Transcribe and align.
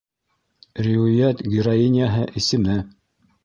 -Риүәйәт 0.87 1.45
героиняһы 1.53 2.25
исеме. 2.43 2.83